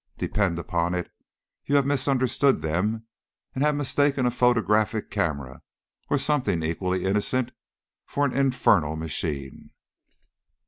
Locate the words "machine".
8.95-9.69